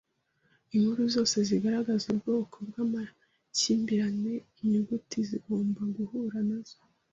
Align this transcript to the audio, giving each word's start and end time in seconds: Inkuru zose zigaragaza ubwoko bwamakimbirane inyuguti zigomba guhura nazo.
Inkuru 0.75 1.01
zose 1.15 1.35
zigaragaza 1.49 2.05
ubwoko 2.13 2.55
bwamakimbirane 2.67 4.33
inyuguti 4.61 5.17
zigomba 5.29 5.81
guhura 5.97 6.39
nazo. 6.49 6.77